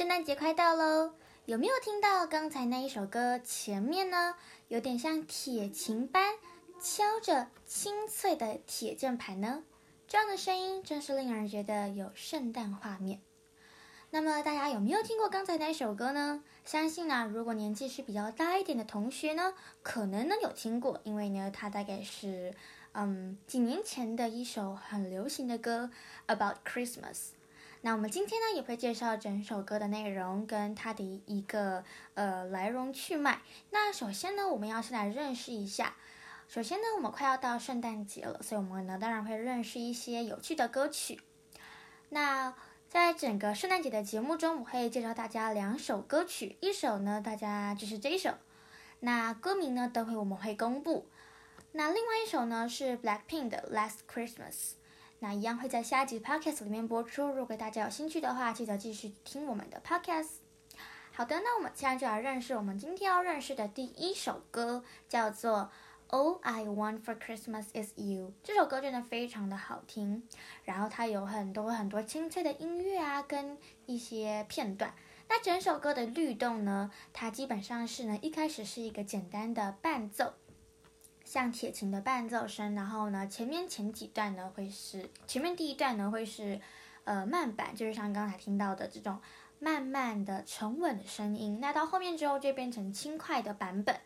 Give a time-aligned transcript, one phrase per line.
[0.00, 1.12] 圣诞节快到喽，
[1.44, 4.34] 有没有听到刚才那一首歌前面呢？
[4.68, 6.36] 有点像铁琴般
[6.80, 9.62] 敲着清脆的铁键盘呢？
[10.08, 13.20] 这样的声音真是令人觉得有圣诞画面。
[14.08, 16.42] 那么大家有没有听过刚才那一首歌呢？
[16.64, 22.54] 相信呢，如果年纪是比较大一点的同学呢，可能呢有听过，因为呢它大概是
[22.92, 25.90] 嗯几年前的一首很流行的歌
[26.26, 27.32] ，About Christmas。
[27.82, 31.82] 那我们今天呢也会介绍整首歌的内容跟它的一个
[32.14, 33.40] 呃来龙去脉。
[33.70, 35.96] 那首先呢，我们要先来认识一下。
[36.46, 41.22] 首先呢，我们快要到圣诞节了，所以我们呢当然会认识一些有趣的歌曲。
[42.10, 42.52] 那
[42.88, 48.34] 在整个圣诞节的节目中，我会介绍大家两首歌曲，一首呢大家就是这一首，
[48.98, 51.06] 那歌名呢等会我们会公布。
[51.72, 54.72] 那另外一首呢是 Blackpink 的 Last Christmas。
[55.22, 57.28] 那一样会在下一集 podcast 里面播出。
[57.28, 60.28] 如果大家有兴趣的话，记得继续听我们的 podcast。
[61.12, 65.70] 好的，那我们现在就来认识我们今天要认识的第一首歌，叫做
[66.16, 68.28] 《All I Want for Christmas Is You》。
[68.42, 70.22] 这首歌真的非常的好听，
[70.64, 74.94] 然后它有很多很多清脆的音乐啊，跟一些片段。
[75.28, 80.32] 那整首歌的律动呢，它基本上是呢，一开始是一个简单的伴奏。
[81.30, 86.60] 像铁琴的伴奏声，然后呢，前面前几段呢会是前面第一段呢会是，
[87.04, 89.16] 呃慢板，就是像刚才听到的这种
[89.60, 91.60] 慢慢的沉稳的声音。
[91.60, 94.00] 那到后面之后就变成轻快的版本。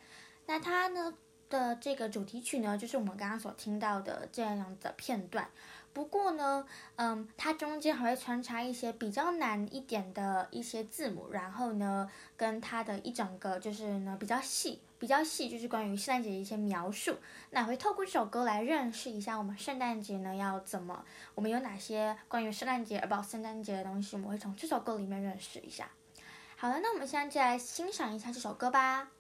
[0.45, 1.15] 那它呢
[1.49, 5.49] 的这个主题曲呢，就是我们刚刚所听到的这样的片段。
[5.95, 17.17] 不过呢，嗯，它中间还会穿插一些比较难一点的一些字母，然后呢，跟它的一整个就是呢比较细，比较细，就是关于圣诞节的一些描述。
[17.51, 21.05] 那会透过这首歌来认识一下我们圣诞节呢要怎么，
[21.37, 25.89] 我们有哪些关于圣诞节、about 圣诞节的东西，我们会从这首歌里面认识一下。
[26.57, 29.11] 好了，那我们现在就来欣赏一下这首歌吧。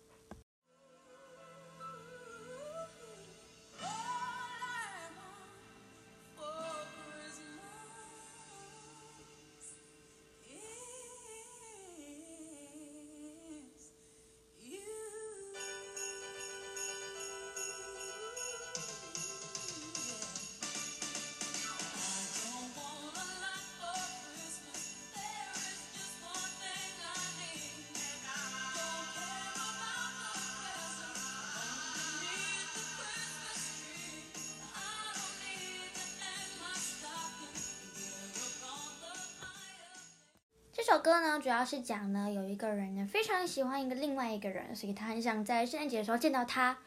[40.94, 46.78] 首歌呢，主要是讲呢，有一个人呢非常喜欢一个另外一个人，所以他很想在圣诞节的时候见到他。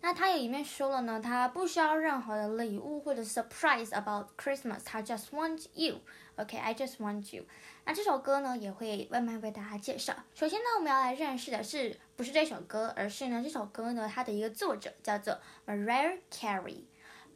[0.00, 5.96] 那他也里面说了呢，他不需要任何的礼物或者 surprise about Christmas，他 just want you。
[6.36, 7.44] OK，I just want you。
[7.84, 10.14] 那这首歌呢，也会慢慢为大家介绍。
[10.34, 16.84] 首先呢，我们要来认识的是不是这首歌，而是呢这首歌呢它的一个作者叫做 Mariah Carey。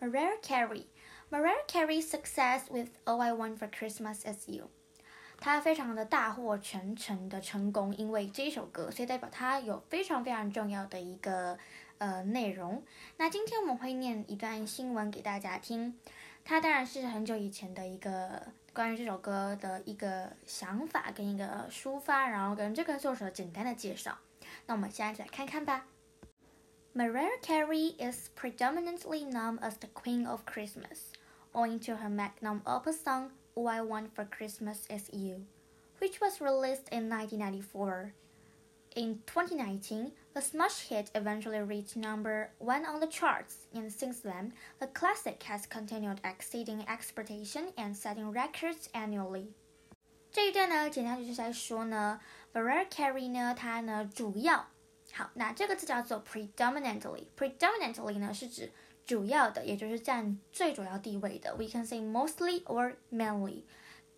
[0.01, 4.71] Mariah Carey，Mariah Carey's success with All I Want for Christmas Is You。
[5.45, 11.59] 他非常的大获全程的成功，因为这一首歌，所以代表他有非常非常重要的一个
[11.99, 12.83] 呃内容。
[13.19, 15.99] 那今天我们会念一段新闻给大家听，
[16.47, 24.17] 它当然是很久以前的一个关于这首歌的一个想法跟一个抒发，然后跟这个作者简单的介绍。
[24.65, 25.85] 那我们现在就来看看吧。
[26.95, 31.13] Mariah Carey is predominantly known as the Queen of Christmas,
[31.53, 33.33] owing to her magnum opus song.
[33.56, 35.46] All I Want for Christmas Is You,
[36.00, 38.14] which was released in 1994.
[38.96, 44.54] In 2019, the smash hit eventually reached number one on the charts, and since then,
[44.80, 49.54] the classic has continued exceeding expectation and setting records annually.
[50.32, 52.20] 这一段呢，简单就是在说呢，
[52.54, 54.68] Mariah Carey 呢，它呢主要，
[55.14, 58.72] 好，那这个字叫做 predominantly。predominantly 呢是指
[59.07, 61.55] 主要的，也就是占最主要地位的。
[61.57, 63.63] We can say mostly or mainly，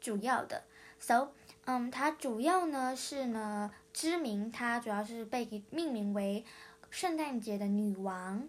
[0.01, 0.63] 主要的。
[0.99, 1.33] So，
[1.65, 6.45] 嗯，它主要呢是呢知名，它主要是被命名为
[6.91, 8.47] 圣诞节的女王。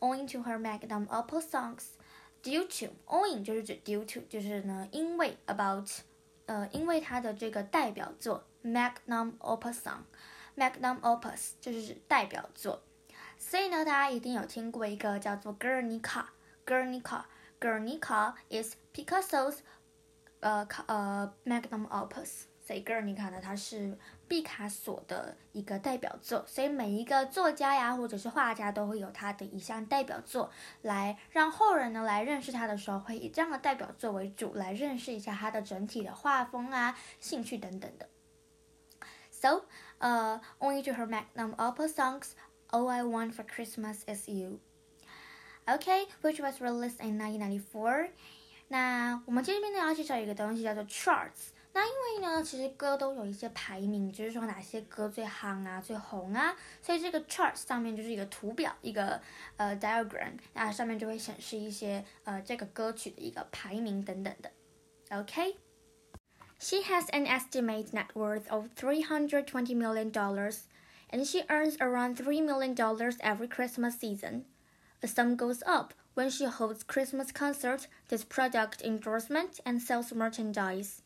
[0.00, 5.88] Owing to her magnum opus songs，due to，owing 就是指 due to，就是呢因为 about，
[6.46, 12.82] 呃，因为它的这个代表作 magnum opus song，magnum opus 就是指代表作。
[13.38, 16.00] 所以呢，大家一定有听过一个叫做《Guernica》，
[16.66, 17.00] 《Guernica》，
[17.60, 19.58] 《Guernica》is Picasso's
[20.40, 22.44] 呃呃 magnum opus。
[22.60, 23.96] 所以《Guernica》呢，它是
[24.26, 26.44] 毕卡索的一个代表作。
[26.48, 30.50] 所以每一个作家呀，或者是画家，都会有他的一项代表作，
[30.82, 38.08] 来让后人呢来认识他的时候，会以这样的代表作为主，来认识一下他的整体的画风啊、兴趣等等的。
[39.30, 39.66] So,
[40.00, 42.30] uh, only to her magnum opus songs,
[42.69, 44.59] All I Want for Christmas Is You.
[45.67, 48.09] Okay, which was released in 1994.
[48.69, 51.49] 那我们这边呢要介绍一个东西叫做 charts。
[51.73, 59.21] 那因为呢，其实歌都有一些排名，就是说哪些歌最夯啊、最红啊，所以这个 charts 上面就是一个图表，一个
[59.57, 64.51] 呃 diagram，那上面就会显示一些呃这个歌曲的一个排名等等的。
[65.17, 70.11] OK。She has an estimated net worth of $320 million,
[71.10, 72.76] and she earns around $3 million
[73.20, 74.44] every Christmas season.
[75.00, 81.02] The sum goes up when she holds Christmas concerts, does product endorsement, and sells merchandise.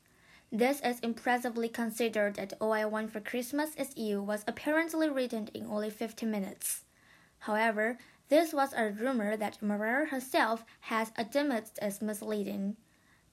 [0.52, 5.48] This is impressively considered that All I Want for Christmas Is You was apparently written
[5.54, 6.84] in only 50 minutes.
[7.40, 7.98] However,
[8.28, 12.76] this was a rumor that Mariah herself has admitted is misleading.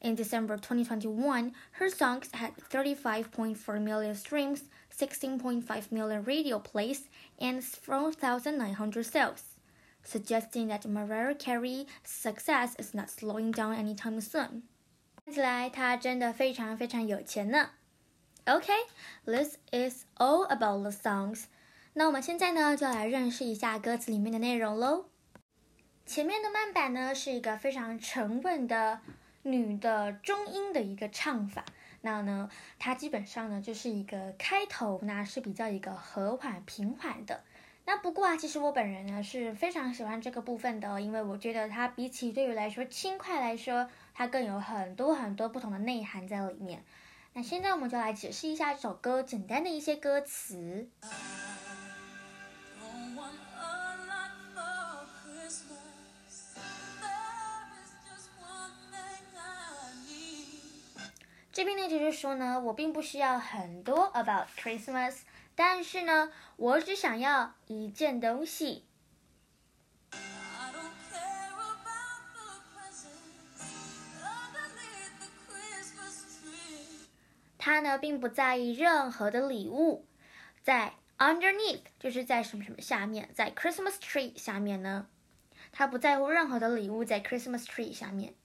[0.00, 9.04] In December 2021, her songs had 35.4 million streams, 16.5 million radio plays, and 4,900
[9.04, 9.56] sales,
[10.02, 14.62] suggesting that Mariah Carey's success is not slowing down anytime soon.
[15.24, 17.70] 看起来他真的非常非常有钱呢。
[18.46, 21.44] OK，this is all about the songs。
[21.92, 25.04] 那我们现在呢，就来认识一下歌词里面的内容喽。
[26.04, 29.00] 前面的慢板呢，是一个非常沉稳的
[29.51, 31.65] 女的中音的一个唱法。
[32.01, 37.43] 那呢，它基本上呢，就是一个开头，那是比较一个和缓平缓的。
[37.85, 43.89] 那不过啊，其实我本人呢是非常喜欢这个部分的，因为我觉得它比起对于来说轻快来说。
[44.19, 46.83] 它更有很多很多不同的内涵在里面。
[47.33, 50.89] 那现在我们就来解释一下这首歌简单的一些歌词。
[61.57, 65.21] 这边呢就是说呢，我并不需要很多 about Christmas，
[65.55, 68.85] 但是呢，我只想要一件东西。
[77.57, 80.05] 他呢，并不在意任何的礼物，
[80.61, 85.07] 在 underneath 就是在什么什么下面，在 Christmas tree 下面呢，
[85.71, 88.35] 他不在乎任何的礼物在 Christmas tree 下面，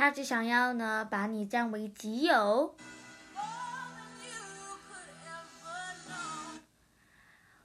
[0.00, 2.74] 他只想要呢，把你占为己有，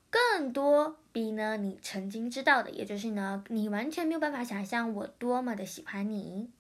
[0.10, 6.52] 更多比呢你曾经知道的，也就是呢，你完全没有办法想象我多么的喜欢你。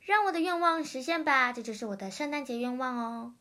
[0.00, 3.34] 让我的愿望实现吧，这就是我的圣诞节愿望哦。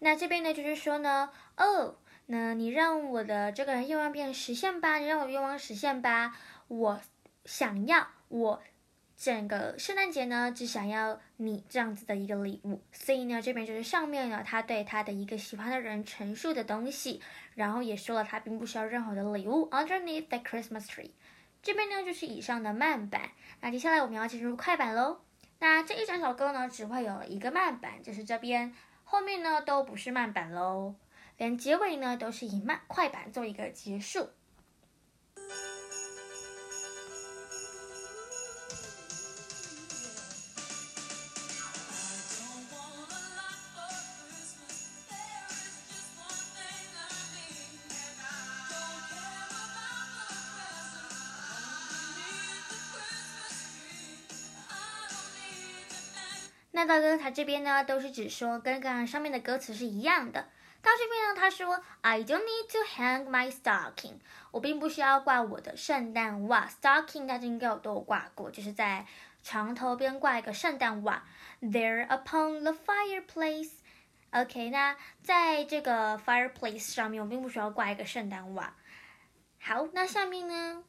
[0.00, 6.36] 那这边呢，就是说呢，哦，那你让我的这个愿望变实现吧，你让我愿望实现吧，
[6.68, 7.00] 我
[7.44, 8.62] 想要我。
[9.16, 17.20] 整个圣诞节呢，只想要你这样子的一个礼物，所以呢，这边就是上面呢，他对他的一个喜欢的人陈述的东西，
[17.54, 19.68] 然后也说了他并不需要任何的礼物。
[19.68, 21.10] Underneath the Christmas tree，
[21.62, 25.20] 这边呢就是以上的慢板，那接下来我们要进入快板喽。
[25.58, 28.72] 那这一整首歌呢，只会有一个慢板，就是这边，
[29.10, 30.94] 后面呢都不是慢板喽，
[31.36, 34.30] 连结尾呢都是以慢快板做一个结束。
[56.80, 60.48] 那大哥他这边呢，都是指说跟刚刚上面的歌词是一样的。
[60.80, 64.14] 到这边呢，他说 I don't need to hang my stocking，
[64.50, 66.66] 我并不需要挂我的圣诞袜。
[66.66, 69.04] Stocking 大家应该有都有挂过，就是在
[69.42, 71.22] 床头边挂一个圣诞袜。
[71.60, 73.72] There upon the fireplace。
[74.30, 78.74] OK，那在这个 fireplace 上面，我并不需要挂一个圣诞袜。
[79.60, 80.82] 好，那下面呢？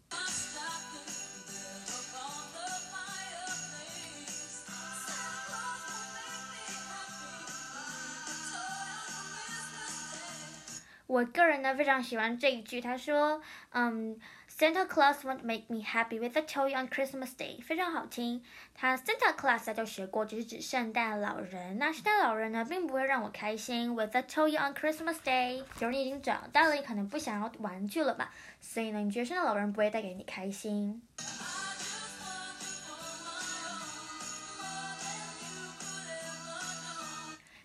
[11.11, 13.41] 我个人呢非常喜欢这一句，他说，
[13.71, 14.17] 嗯
[14.49, 18.41] ，Santa Claus won't make me happy with a toy on Christmas Day，非常好听。
[18.73, 21.77] 他 Santa Claus，大家学过，就是指圣诞老人。
[21.77, 25.61] 那圣诞老人呢，并不会让我开心，with a toy on Christmas Day。
[25.77, 28.31] 就是你已经长大了，你可能不想要玩具了吧？
[28.61, 31.01] 所以呢，你觉得圣诞老人不会带给你开心？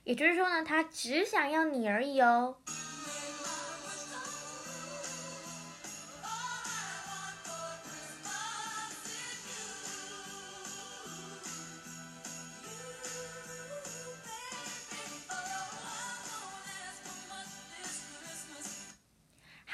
[0.03, 2.57] 也就是说呢，他只想要你而已哦。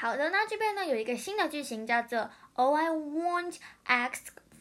[0.03, 3.55] 好的，那这边呢有一个新的句型叫做 Oh, I won't
[3.87, 4.19] ask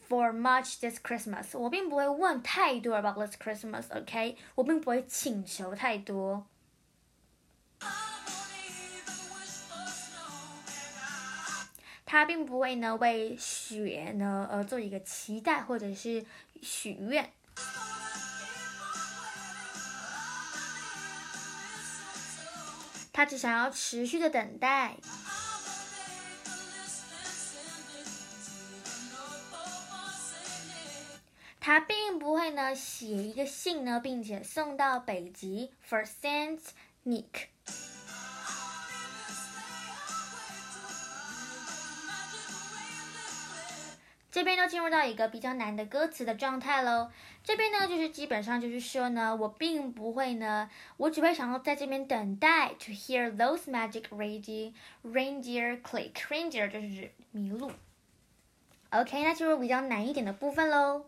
[0.08, 1.58] for much this Christmas。
[1.58, 6.46] 我并不会问太多 about this Christmas，OK？、我并不会请求太多。
[12.06, 16.24] 他并不会呢为雪呢而做一个期待或者是
[16.62, 17.32] 许愿。
[23.22, 24.96] 他只想要持续的等待。
[31.60, 36.58] 他并不会呢写一个信呢，并且送到北极 for Saint
[37.06, 37.91] Nick。
[44.32, 47.10] 这边就进入到一个比较难的歌词的状态喽。
[47.44, 54.72] 这边呢，就是基本上就是说呢，我并不会呢，我只会想要在这边等待，to hear those magic reindeer
[55.04, 57.70] reindeer click reindeer 就是指麋鹿。
[58.88, 61.04] OK，那进入比较难一点的部分喽。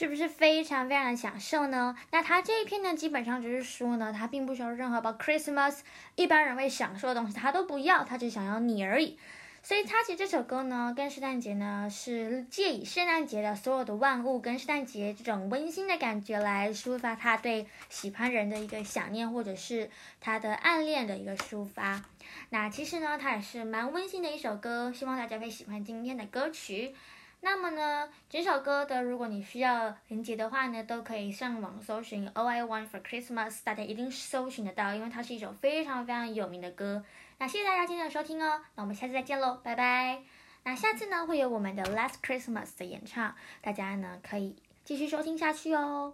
[0.00, 1.94] 是不是非常非常的享受呢？
[2.10, 5.80] 那他这一篇呢，基本上就是说呢，他并不需要任何 about Christmas
[6.16, 9.18] 一般人会享受的东西，他都不要，他只想要你而已。
[9.62, 22.02] 所以他其实这首歌呢，跟圣诞节呢是借以圣诞节的所有的万物跟圣诞节这种温馨的感觉来抒发他对喜欢人的一个想念，或者是他的暗恋的一个抒发。
[22.48, 26.94] 那其实呢，它也是蛮温馨的一首歌，希望大家会喜欢今天的歌曲。
[27.42, 37.02] 那么呢，整首歌的如果你需要连接的话呢，都可以上网搜寻 All I Want for Christmas，大家一定搜寻得到，因为它是一首非常非常有名的歌。
[37.38, 40.22] 那谢谢大家今天的收听哦，那我们下次再见喽，拜拜。
[40.64, 46.12] 那下次呢会有我们的 Last Christmas 的演唱，大家呢可以继续收听下去哦。